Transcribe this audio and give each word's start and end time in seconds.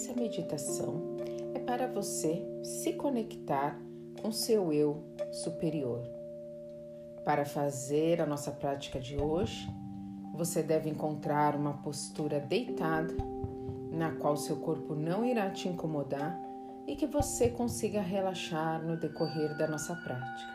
Essa 0.00 0.14
meditação 0.14 1.18
é 1.54 1.58
para 1.58 1.86
você 1.86 2.42
se 2.62 2.94
conectar 2.94 3.78
com 4.22 4.32
seu 4.32 4.72
eu 4.72 5.04
superior. 5.30 6.02
Para 7.22 7.44
fazer 7.44 8.18
a 8.18 8.24
nossa 8.24 8.50
prática 8.50 8.98
de 8.98 9.18
hoje, 9.18 9.68
você 10.32 10.62
deve 10.62 10.88
encontrar 10.88 11.54
uma 11.54 11.74
postura 11.82 12.40
deitada, 12.40 13.14
na 13.92 14.12
qual 14.12 14.38
seu 14.38 14.56
corpo 14.56 14.94
não 14.94 15.22
irá 15.22 15.50
te 15.50 15.68
incomodar 15.68 16.34
e 16.86 16.96
que 16.96 17.06
você 17.06 17.50
consiga 17.50 18.00
relaxar 18.00 18.82
no 18.82 18.96
decorrer 18.96 19.54
da 19.58 19.68
nossa 19.68 19.94
prática. 19.96 20.50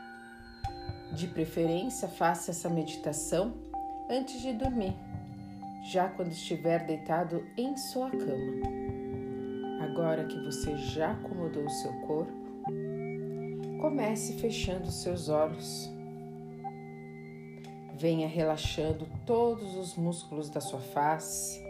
De 1.14 1.27
preferência, 1.27 2.07
faça 2.07 2.50
essa 2.50 2.68
meditação 2.68 3.54
antes 4.09 4.41
de 4.41 4.54
dormir, 4.54 4.96
já 5.83 6.09
quando 6.09 6.32
estiver 6.32 6.83
deitado 6.87 7.46
em 7.55 7.77
sua 7.77 8.09
cama. 8.09 9.04
Agora 9.95 10.25
que 10.25 10.37
você 10.41 10.75
já 10.75 11.13
acomodou 11.13 11.63
o 11.63 11.69
seu 11.69 11.93
corpo, 12.01 12.33
comece 13.79 14.33
fechando 14.33 14.91
seus 14.91 15.29
olhos. 15.29 15.89
Venha 17.93 18.27
relaxando 18.27 19.07
todos 19.25 19.73
os 19.77 19.95
músculos 19.95 20.49
da 20.49 20.59
sua 20.59 20.81
face. 20.81 21.63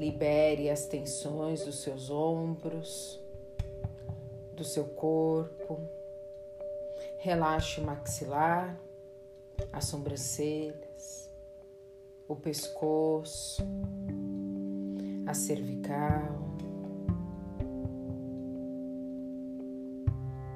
Libere 0.00 0.68
as 0.68 0.86
tensões 0.86 1.64
dos 1.64 1.80
seus 1.80 2.10
ombros, 2.10 3.20
do 4.56 4.64
seu 4.64 4.86
corpo. 4.86 5.80
Relaxe 7.20 7.80
o 7.80 7.84
maxilar, 7.84 8.76
as 9.72 9.84
sobrancelhas, 9.84 11.30
o 12.26 12.34
pescoço, 12.34 13.62
a 15.24 15.32
cervical. 15.32 16.49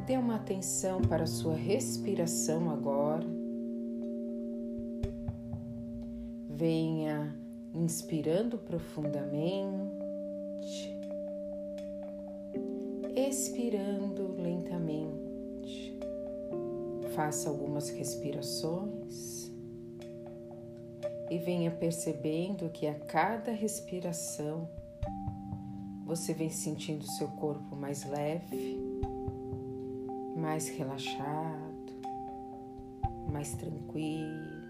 Dê 0.06 0.18
uma 0.18 0.36
atenção 0.36 1.00
para 1.00 1.24
a 1.24 1.26
sua 1.26 1.54
respiração 1.54 2.68
agora. 2.68 3.24
Venha 6.46 7.34
inspirando 7.72 8.58
profundamente, 8.58 10.94
expirando 13.16 14.34
lentamente. 14.38 15.98
Faça 17.14 17.48
algumas 17.48 17.88
respirações 17.88 19.50
e 21.30 21.38
venha 21.38 21.70
percebendo 21.70 22.68
que 22.68 22.86
a 22.86 22.94
cada 22.94 23.52
respiração 23.52 24.68
você 26.04 26.34
vem 26.34 26.50
sentindo 26.50 27.06
seu 27.06 27.28
corpo 27.28 27.74
mais 27.74 28.04
leve 28.04 28.83
mais 30.44 30.68
relaxado, 30.68 32.02
mais 33.32 33.54
tranquilo. 33.54 34.62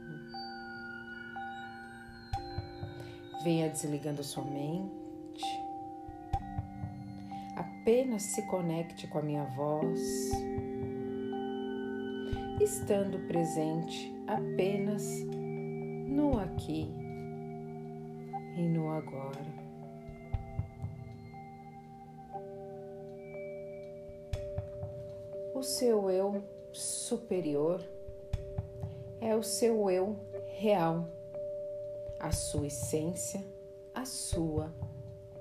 Venha 3.43 3.69
desligando 3.69 4.23
sua 4.23 4.45
mente. 4.45 5.45
Apenas 7.57 8.23
se 8.23 8.43
conecte 8.47 9.09
com 9.09 9.19
a 9.19 9.23
minha 9.23 9.45
voz, 9.57 10.01
estando 12.61 13.19
presente 13.27 14.15
apenas 14.29 15.05
no 16.09 16.39
aqui 16.39 16.89
e 18.57 18.63
no 18.63 18.91
agora. 18.93 19.54
Seu 25.65 26.11
eu 26.11 26.45
superior 26.73 27.83
é 29.21 29.35
o 29.35 29.43
seu 29.43 29.91
eu 29.91 30.15
real, 30.59 31.09
a 32.21 32.31
sua 32.31 32.67
essência, 32.67 33.43
a 33.95 34.05
sua 34.05 34.71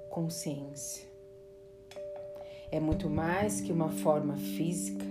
consciência. 0.09 1.05
É 2.71 2.79
muito 2.79 3.09
mais 3.09 3.59
que 3.59 3.71
uma 3.71 3.89
forma 3.89 4.37
física, 4.37 5.05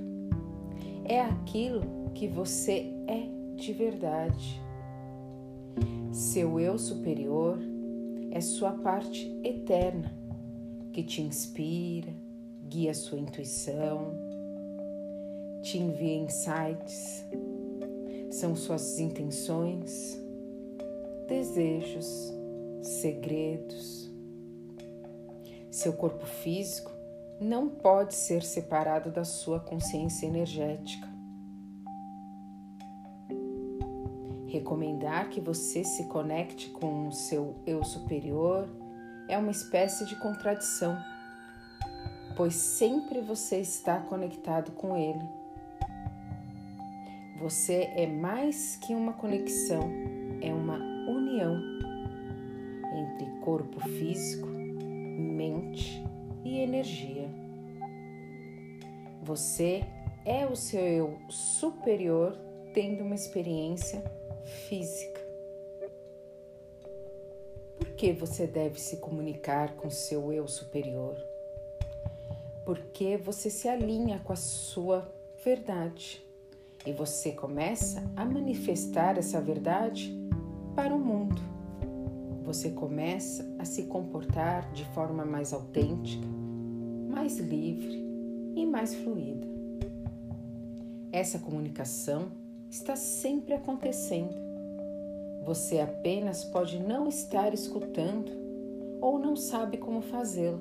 é 1.04 1.20
aquilo 1.20 2.10
que 2.14 2.26
você 2.26 2.90
é 3.06 3.28
de 3.54 3.72
verdade. 3.74 4.60
Seu 6.10 6.58
eu 6.58 6.78
superior 6.78 7.58
é 8.30 8.40
sua 8.40 8.72
parte 8.72 9.30
eterna 9.44 10.10
que 10.90 11.02
te 11.02 11.20
inspira, 11.20 12.12
guia 12.66 12.94
sua 12.94 13.18
intuição 13.18 14.21
te 15.62 15.78
envia 15.78 16.16
insights, 16.16 17.24
são 18.30 18.56
suas 18.56 18.98
intenções, 18.98 20.18
desejos, 21.28 22.32
segredos. 22.82 24.10
Seu 25.70 25.92
corpo 25.92 26.26
físico 26.26 26.90
não 27.40 27.68
pode 27.68 28.14
ser 28.14 28.42
separado 28.42 29.10
da 29.10 29.24
sua 29.24 29.60
consciência 29.60 30.26
energética. 30.26 31.08
Recomendar 34.48 35.30
que 35.30 35.40
você 35.40 35.84
se 35.84 36.08
conecte 36.08 36.70
com 36.70 37.06
o 37.06 37.12
seu 37.12 37.54
eu 37.64 37.84
superior 37.84 38.68
é 39.28 39.38
uma 39.38 39.50
espécie 39.50 40.04
de 40.04 40.16
contradição, 40.16 40.98
pois 42.36 42.54
sempre 42.54 43.20
você 43.20 43.60
está 43.60 44.00
conectado 44.00 44.72
com 44.72 44.96
ele 44.96 45.41
você 47.42 47.90
é 47.96 48.06
mais 48.06 48.76
que 48.76 48.94
uma 48.94 49.14
conexão, 49.14 49.90
é 50.40 50.54
uma 50.54 50.76
união 51.10 51.60
entre 52.94 53.40
corpo 53.40 53.80
físico, 53.80 54.46
mente 54.46 56.00
e 56.44 56.60
energia. 56.60 57.28
Você 59.24 59.82
é 60.24 60.46
o 60.46 60.54
seu 60.54 60.80
eu 60.80 61.18
superior 61.28 62.38
tendo 62.72 63.02
uma 63.02 63.16
experiência 63.16 64.04
física. 64.68 65.20
Por 67.76 67.88
que 67.96 68.12
você 68.12 68.46
deve 68.46 68.80
se 68.80 68.98
comunicar 68.98 69.74
com 69.74 69.90
seu 69.90 70.32
eu 70.32 70.46
superior? 70.46 71.16
Porque 72.64 73.16
você 73.16 73.50
se 73.50 73.66
alinha 73.68 74.20
com 74.20 74.32
a 74.32 74.36
sua 74.36 75.12
verdade 75.44 76.24
e 76.84 76.92
você 76.92 77.32
começa 77.32 78.02
a 78.16 78.24
manifestar 78.24 79.16
essa 79.18 79.40
verdade 79.40 80.16
para 80.74 80.94
o 80.94 80.98
mundo. 80.98 81.40
Você 82.44 82.70
começa 82.70 83.54
a 83.58 83.64
se 83.64 83.84
comportar 83.84 84.72
de 84.72 84.84
forma 84.86 85.24
mais 85.24 85.52
autêntica, 85.52 86.26
mais 87.08 87.38
livre 87.38 88.02
e 88.56 88.66
mais 88.66 88.94
fluida. 88.94 89.46
Essa 91.12 91.38
comunicação 91.38 92.32
está 92.68 92.96
sempre 92.96 93.54
acontecendo. 93.54 94.34
Você 95.44 95.78
apenas 95.78 96.44
pode 96.44 96.80
não 96.80 97.06
estar 97.06 97.54
escutando 97.54 98.32
ou 99.00 99.18
não 99.18 99.36
sabe 99.36 99.76
como 99.76 100.00
fazê-lo. 100.00 100.60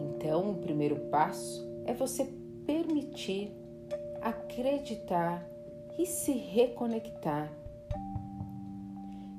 Então, 0.00 0.50
o 0.50 0.54
primeiro 0.54 0.96
passo 1.10 1.66
é 1.84 1.94
você 1.94 2.28
permitir 2.66 3.52
acreditar 4.22 5.44
e 5.98 6.06
se 6.06 6.32
reconectar. 6.32 7.50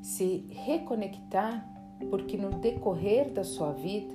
Se 0.01 0.45
reconectar 0.51 1.67
porque 2.09 2.37
no 2.37 2.49
decorrer 2.59 3.31
da 3.31 3.43
sua 3.43 3.71
vida 3.71 4.13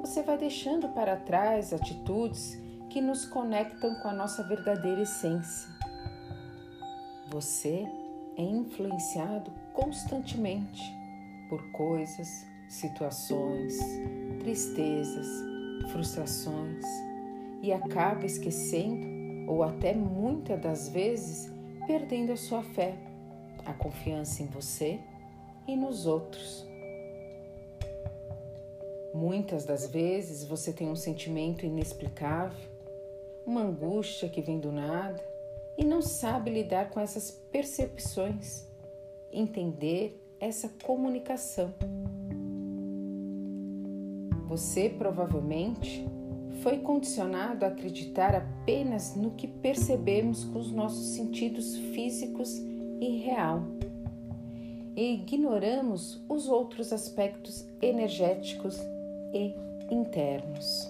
você 0.00 0.22
vai 0.22 0.36
deixando 0.36 0.88
para 0.88 1.16
trás 1.16 1.72
atitudes 1.72 2.60
que 2.90 3.00
nos 3.00 3.24
conectam 3.24 3.94
com 4.02 4.08
a 4.08 4.12
nossa 4.12 4.42
verdadeira 4.42 5.02
essência. 5.02 5.70
Você 7.30 7.86
é 8.36 8.42
influenciado 8.42 9.50
constantemente 9.72 10.82
por 11.48 11.62
coisas, 11.72 12.28
situações, 12.68 13.78
tristezas, 14.40 15.26
frustrações 15.90 16.84
e 17.62 17.72
acaba 17.72 18.26
esquecendo 18.26 19.11
ou 19.46 19.62
até 19.62 19.94
muitas 19.94 20.60
das 20.60 20.88
vezes 20.88 21.50
perdendo 21.86 22.32
a 22.32 22.36
sua 22.36 22.62
fé, 22.62 22.94
a 23.64 23.72
confiança 23.72 24.42
em 24.42 24.46
você 24.46 25.00
e 25.66 25.76
nos 25.76 26.06
outros. 26.06 26.66
Muitas 29.14 29.64
das 29.64 29.86
vezes 29.86 30.44
você 30.44 30.72
tem 30.72 30.88
um 30.88 30.96
sentimento 30.96 31.66
inexplicável, 31.66 32.70
uma 33.46 33.62
angústia 33.62 34.28
que 34.28 34.40
vem 34.40 34.58
do 34.58 34.72
nada 34.72 35.22
e 35.76 35.84
não 35.84 36.00
sabe 36.00 36.50
lidar 36.50 36.90
com 36.90 37.00
essas 37.00 37.30
percepções, 37.30 38.66
entender 39.32 40.18
essa 40.40 40.70
comunicação. 40.82 41.74
Você 44.48 44.88
provavelmente 44.88 46.06
foi 46.62 46.78
condicionado 46.78 47.64
a 47.64 47.68
acreditar 47.68 48.36
apenas 48.36 49.16
no 49.16 49.32
que 49.32 49.48
percebemos 49.48 50.44
com 50.44 50.60
os 50.60 50.70
nossos 50.70 51.08
sentidos 51.08 51.76
físicos 51.76 52.56
e 53.00 53.18
real. 53.18 53.64
E 54.94 55.14
ignoramos 55.14 56.22
os 56.28 56.48
outros 56.48 56.92
aspectos 56.92 57.66
energéticos 57.80 58.78
e 59.34 59.54
internos. 59.92 60.88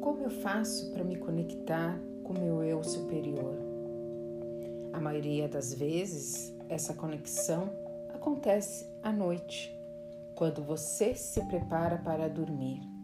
Como 0.00 0.24
eu 0.24 0.30
faço 0.30 0.90
para 0.90 1.04
me 1.04 1.16
conectar 1.16 1.96
com 2.24 2.32
meu 2.32 2.64
eu 2.64 2.82
superior? 2.82 3.56
A 4.92 5.00
maioria 5.00 5.46
das 5.46 5.72
vezes, 5.72 6.52
essa 6.68 6.92
conexão 6.92 7.70
acontece 8.12 8.84
à 9.00 9.12
noite, 9.12 9.72
quando 10.34 10.60
você 10.60 11.14
se 11.14 11.40
prepara 11.46 11.98
para 11.98 12.28
dormir. 12.28 12.97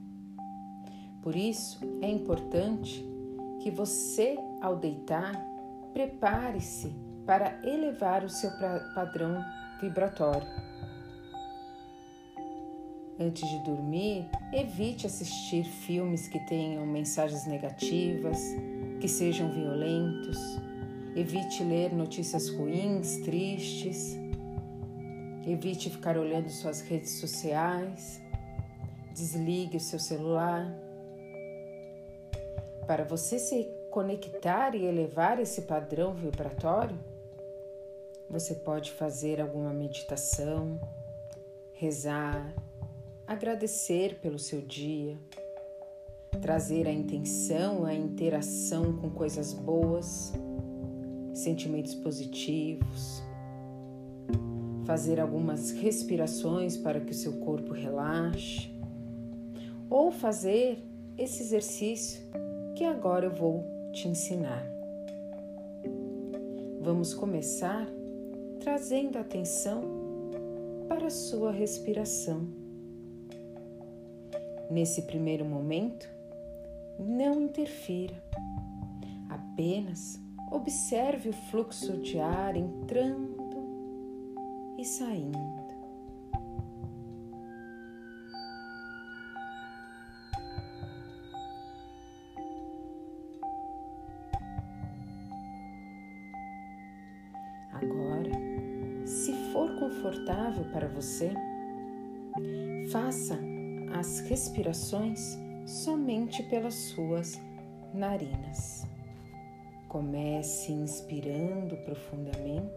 Por 1.24 1.34
isso, 1.34 1.80
é 2.02 2.10
importante 2.10 3.02
que 3.62 3.70
você, 3.70 4.36
ao 4.60 4.76
deitar, 4.76 5.34
prepare-se 5.94 6.94
para 7.24 7.66
elevar 7.66 8.22
o 8.22 8.28
seu 8.28 8.50
padrão 8.94 9.42
vibratório. 9.80 10.46
Antes 13.18 13.48
de 13.48 13.58
dormir, 13.64 14.28
evite 14.52 15.06
assistir 15.06 15.64
filmes 15.64 16.28
que 16.28 16.38
tenham 16.40 16.84
mensagens 16.84 17.46
negativas, 17.46 18.38
que 19.00 19.08
sejam 19.08 19.50
violentos. 19.50 20.36
Evite 21.16 21.64
ler 21.64 21.94
notícias 21.94 22.50
ruins, 22.50 23.16
tristes. 23.24 24.14
Evite 25.46 25.88
ficar 25.88 26.18
olhando 26.18 26.50
suas 26.50 26.82
redes 26.82 27.12
sociais. 27.12 28.20
Desligue 29.14 29.78
o 29.78 29.80
seu 29.80 29.98
celular. 29.98 30.83
Para 32.86 33.02
você 33.02 33.38
se 33.38 33.66
conectar 33.90 34.74
e 34.74 34.84
elevar 34.84 35.40
esse 35.40 35.62
padrão 35.62 36.12
vibratório, 36.12 36.98
você 38.28 38.54
pode 38.54 38.92
fazer 38.92 39.40
alguma 39.40 39.72
meditação, 39.72 40.78
rezar, 41.72 42.54
agradecer 43.26 44.18
pelo 44.20 44.38
seu 44.38 44.60
dia, 44.60 45.16
trazer 46.42 46.86
a 46.86 46.92
intenção, 46.92 47.86
a 47.86 47.94
interação 47.94 48.92
com 48.98 49.08
coisas 49.08 49.54
boas, 49.54 50.32
sentimentos 51.32 51.94
positivos, 51.94 53.22
fazer 54.84 55.20
algumas 55.20 55.70
respirações 55.70 56.76
para 56.76 57.00
que 57.00 57.12
o 57.12 57.14
seu 57.14 57.40
corpo 57.40 57.72
relaxe, 57.72 58.70
ou 59.88 60.10
fazer 60.10 60.82
esse 61.16 61.42
exercício 61.42 62.24
que 62.74 62.84
agora 62.84 63.26
eu 63.26 63.30
vou 63.30 63.64
te 63.92 64.08
ensinar. 64.08 64.66
Vamos 66.80 67.14
começar 67.14 67.86
trazendo 68.60 69.16
atenção 69.16 69.82
para 70.88 71.06
a 71.06 71.10
sua 71.10 71.52
respiração. 71.52 72.46
Nesse 74.70 75.02
primeiro 75.02 75.44
momento, 75.44 76.08
não 76.98 77.40
interfira, 77.40 78.14
apenas 79.28 80.20
observe 80.50 81.28
o 81.28 81.32
fluxo 81.32 81.98
de 81.98 82.18
ar 82.18 82.56
entrando 82.56 83.36
e 84.78 84.84
saindo. 84.84 85.63
Você, 101.04 101.34
faça 102.90 103.38
as 103.92 104.20
respirações 104.20 105.36
somente 105.66 106.42
pelas 106.44 106.74
suas 106.74 107.38
narinas. 107.92 108.86
Comece 109.88 110.72
inspirando 110.72 111.76
profundamente 111.84 112.72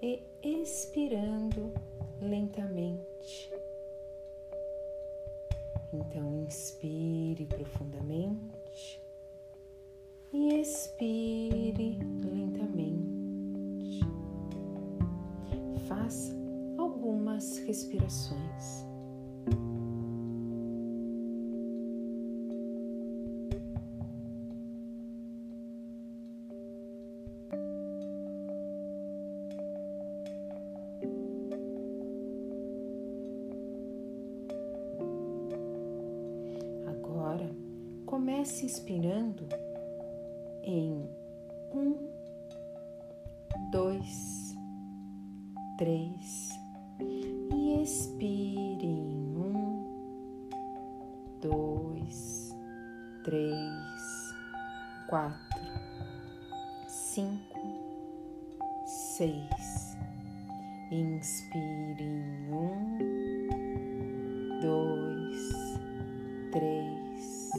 e 0.00 0.22
expirando 0.42 1.74
lentamente. 2.20 3.52
Então, 5.92 6.44
inspire 6.44 7.46
profundamente 7.46 9.02
e 10.32 10.60
expire 10.60 11.98
lentamente 12.24 12.51
algumas 16.78 17.58
respirações. 17.58 18.91
Três 45.76 46.50
e 47.00 47.82
expire 47.82 48.84
em 48.84 49.36
um, 49.36 49.84
dois, 51.40 52.54
três, 53.24 54.34
quatro, 55.08 55.60
cinco, 56.88 57.60
seis. 58.86 59.96
Inspire 60.90 62.02
em 62.02 62.52
um, 62.52 62.98
dois, 64.60 65.52
três. 66.52 67.50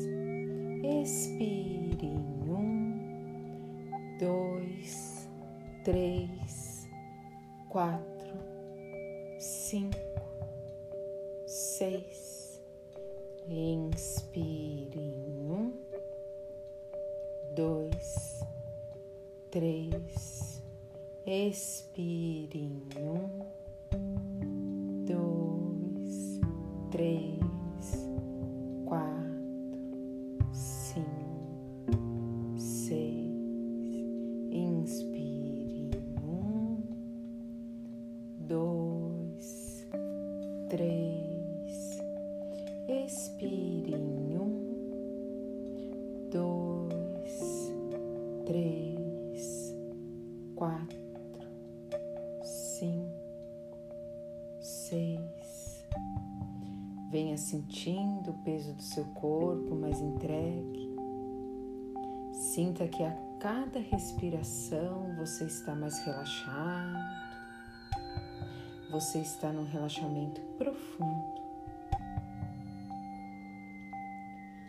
Expire 1.01 2.05
em 2.05 2.49
um, 2.49 2.99
dois, 4.19 5.27
três, 5.83 6.72
quatro 7.73 8.37
cinco, 9.39 9.97
seis. 11.47 12.61
Inspire 13.49 14.91
em 14.95 15.49
um, 15.49 15.73
dois, 17.55 18.45
três. 19.49 20.61
Expire 21.25 22.59
em 22.59 22.87
um, 22.99 23.22
mais 59.83 60.01
entregue. 60.01 60.95
Sinta 62.31 62.87
que 62.87 63.03
a 63.03 63.11
cada 63.39 63.79
respiração 63.79 65.15
você 65.17 65.45
está 65.45 65.75
mais 65.75 65.99
relaxado 66.05 66.97
você 68.93 69.21
está 69.21 69.51
num 69.51 69.65
relaxamento 69.65 70.39
profundo. 70.55 71.41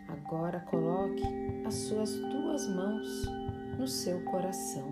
Agora 0.07 0.61
coloque 0.61 1.21
as 1.63 1.75
suas 1.75 2.15
duas 2.15 2.67
mãos 2.67 3.07
no 3.77 3.87
seu 3.87 4.25
coração. 4.25 4.87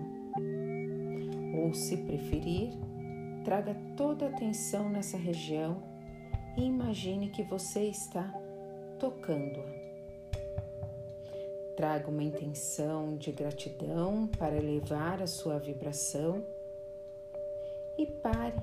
Ou, 1.56 1.74
se 1.74 1.96
preferir, 1.96 2.74
traga 3.44 3.74
toda 3.96 4.26
a 4.26 4.28
atenção 4.28 4.88
nessa 4.88 5.16
região 5.16 5.82
e 6.56 6.62
imagine 6.62 7.28
que 7.30 7.42
você 7.42 7.86
está 7.88 8.32
tocando-a. 9.00 9.83
Traga 11.76 12.08
uma 12.08 12.22
intenção 12.22 13.16
de 13.16 13.32
gratidão 13.32 14.26
para 14.26 14.56
elevar 14.56 15.22
a 15.22 15.26
sua 15.26 15.58
vibração. 15.58 16.44
E 17.98 18.06
pare 18.06 18.56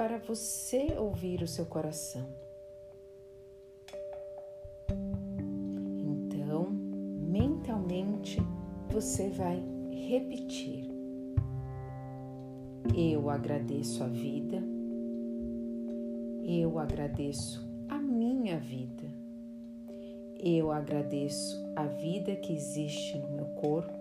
para 0.00 0.16
você 0.16 0.94
ouvir 0.96 1.42
o 1.42 1.46
seu 1.46 1.66
coração. 1.66 2.26
Então, 5.98 6.70
mentalmente, 6.70 8.40
você 8.90 9.28
vai 9.28 9.62
repetir: 9.90 10.90
Eu 12.96 13.28
agradeço 13.28 14.02
a 14.02 14.08
vida, 14.08 14.62
eu 16.44 16.78
agradeço 16.78 17.68
a 17.88 17.98
minha 17.98 18.58
vida, 18.58 19.19
eu 20.42 20.72
agradeço 20.72 21.62
a 21.76 21.84
vida 21.84 22.34
que 22.36 22.52
existe 22.52 23.18
no 23.18 23.28
meu 23.28 23.46
corpo, 23.46 23.92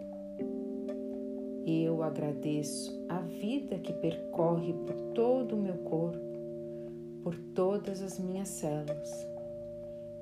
eu 1.66 2.02
agradeço 2.02 3.06
a 3.10 3.20
vida 3.20 3.78
que 3.78 3.94
percorre 3.94 4.74
por 4.74 4.96
todo 5.14 5.56
o 5.56 5.62
meu 5.62 5.76
corpo, 5.80 6.18
por 7.24 7.36
todas 7.54 8.02
as 8.02 8.18
minhas 8.18 8.48
células. 8.48 9.28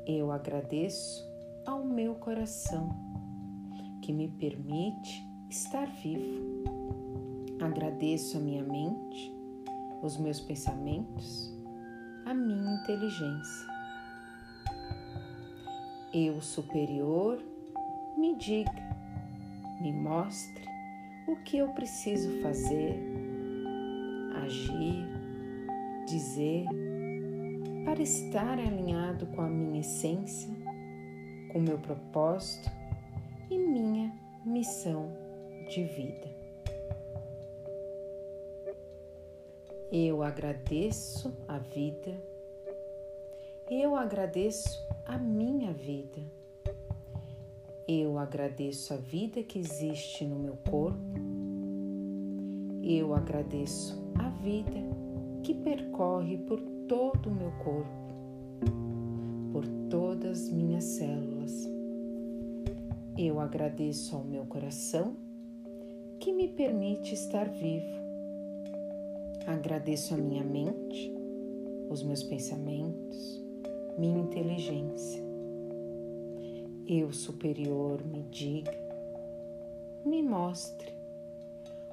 Eu 0.05 0.31
agradeço 0.31 1.25
ao 1.65 1.85
meu 1.85 2.15
coração, 2.15 2.89
que 4.01 4.11
me 4.11 4.27
permite 4.27 5.23
estar 5.49 5.85
vivo. 6.01 6.63
Agradeço 7.61 8.37
a 8.37 8.41
minha 8.41 8.63
mente, 8.63 9.31
os 10.01 10.17
meus 10.17 10.39
pensamentos, 10.39 11.53
a 12.25 12.33
minha 12.33 12.81
inteligência. 12.81 13.76
Eu 16.13 16.41
superior, 16.41 17.37
me 18.17 18.35
diga, 18.35 18.71
me 19.81 19.91
mostre 19.91 20.65
o 21.27 21.35
que 21.43 21.57
eu 21.57 21.67
preciso 21.69 22.41
fazer, 22.41 22.97
agir, 24.41 25.05
dizer 26.07 26.65
para 27.83 28.01
estar 28.01 28.57
alinhado 28.57 29.27
com 29.27 29.41
a 29.41 29.49
minha 29.49 29.81
essência, 29.81 30.49
com 31.51 31.59
meu 31.59 31.77
propósito 31.77 32.69
e 33.49 33.57
minha 33.57 34.13
missão 34.45 35.11
de 35.69 35.83
vida. 35.83 36.37
Eu 39.91 40.23
agradeço 40.23 41.33
a 41.47 41.57
vida, 41.59 42.13
eu 43.69 43.95
agradeço 43.95 44.86
a 45.07 45.17
minha 45.17 45.73
vida 45.73 46.37
eu 47.87 48.19
agradeço 48.19 48.93
a 48.93 48.97
vida 48.97 49.41
que 49.41 49.57
existe 49.57 50.25
no 50.25 50.37
meu 50.37 50.57
corpo. 50.69 50.99
Eu 52.83 53.13
agradeço 53.13 53.97
a 54.15 54.27
vida 54.27 54.75
que 55.41 55.53
percorre 55.53 56.37
por 56.37 56.59
todo 56.85 57.29
o 57.29 57.33
meu 57.33 57.49
corpo, 57.63 57.89
por 59.53 59.65
todas 59.89 60.49
minhas 60.49 60.83
células. 60.83 61.65
Eu 63.17 63.39
agradeço 63.39 64.17
ao 64.17 64.25
meu 64.25 64.45
coração 64.45 65.15
que 66.19 66.33
me 66.33 66.49
permite 66.49 67.13
estar 67.13 67.47
vivo. 67.47 67.95
Agradeço 69.45 70.13
a 70.13 70.17
minha 70.17 70.43
mente, 70.43 71.09
os 71.89 72.03
meus 72.03 72.21
pensamentos, 72.21 73.46
minha 73.97 74.19
inteligência 74.19 75.27
eu 76.87 77.11
superior 77.11 78.01
me 78.05 78.23
diga, 78.31 78.71
me 80.05 80.23
mostre 80.23 80.87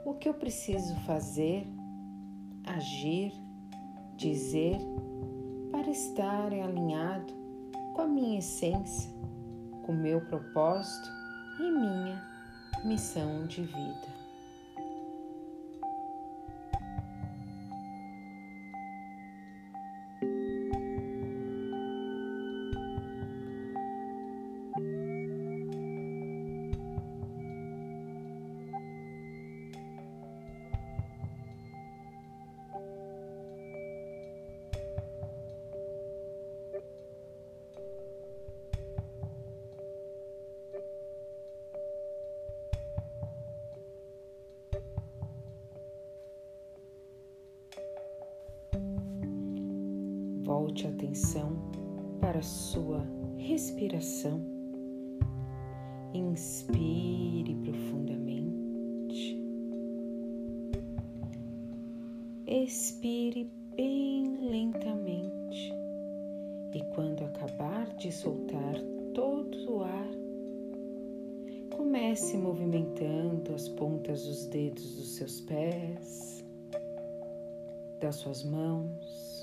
o 0.04 0.14
que 0.14 0.28
eu 0.28 0.34
preciso 0.34 0.94
fazer, 1.00 1.66
agir, 2.64 3.32
dizer 4.16 4.78
para 5.72 5.90
estar 5.90 6.52
alinhado 6.52 7.32
com 7.94 8.02
a 8.02 8.06
minha 8.06 8.38
essência, 8.38 9.10
com 9.84 9.92
meu 9.92 10.20
propósito 10.20 11.10
e 11.58 11.70
minha 11.72 12.22
missão 12.84 13.46
de 13.46 13.62
vida. 13.62 14.23
Volte 50.64 50.86
a 50.86 50.90
atenção 50.90 51.58
para 52.22 52.38
a 52.38 52.42
sua 52.42 53.06
respiração. 53.36 54.40
Inspire 56.14 57.54
profundamente. 57.56 59.38
Expire 62.46 63.46
bem 63.76 64.38
lentamente. 64.40 65.70
E 66.72 66.82
quando 66.94 67.24
acabar 67.24 67.94
de 67.96 68.10
soltar 68.10 68.80
todo 69.12 69.70
o 69.70 69.82
ar, 69.82 70.10
comece 71.76 72.38
movimentando 72.38 73.54
as 73.54 73.68
pontas 73.68 74.24
dos 74.24 74.46
dedos 74.46 74.96
dos 74.96 75.16
seus 75.16 75.42
pés, 75.42 76.42
das 78.00 78.16
suas 78.16 78.42
mãos 78.42 79.33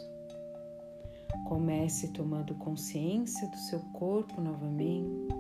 Comece 1.51 2.07
tomando 2.07 2.55
consciência 2.55 3.45
do 3.49 3.57
seu 3.57 3.81
corpo 3.91 4.39
novamente. 4.39 5.35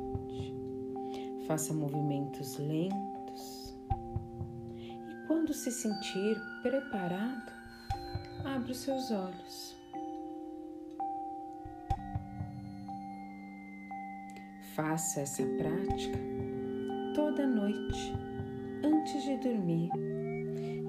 Faça 1.47 1.73
movimentos 1.73 2.57
lentos. 2.57 3.73
E 4.75 5.25
quando 5.25 5.53
se 5.53 5.71
sentir 5.71 6.35
preparado, 6.61 7.53
abra 8.43 8.73
os 8.73 8.79
seus 8.79 9.09
olhos. 9.09 9.77
Faça 14.75 15.21
essa 15.21 15.43
prática 15.57 16.19
toda 17.15 17.47
noite 17.47 18.13
antes 18.83 19.23
de 19.23 19.37
dormir 19.37 19.89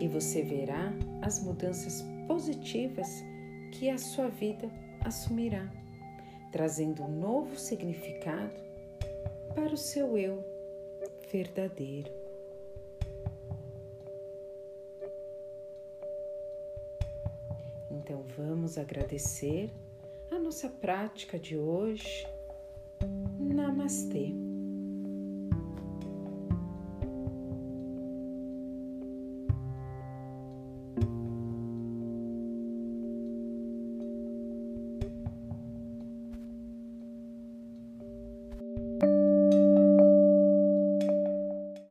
e 0.00 0.08
você 0.08 0.42
verá 0.42 0.92
as 1.20 1.40
mudanças 1.44 2.04
positivas 2.26 3.22
que 3.70 3.88
a 3.88 3.96
sua 3.96 4.26
vida 4.26 4.68
assumirá, 5.04 5.70
trazendo 6.50 7.02
um 7.02 7.08
novo 7.08 7.58
significado 7.58 8.54
para 9.54 9.74
o 9.74 9.76
seu 9.76 10.16
eu 10.16 10.44
verdadeiro. 11.30 12.10
Então 17.90 18.24
vamos 18.36 18.78
agradecer 18.78 19.70
a 20.30 20.38
nossa 20.38 20.68
prática 20.68 21.38
de 21.38 21.56
hoje. 21.56 22.26
Namastê. 23.38 24.51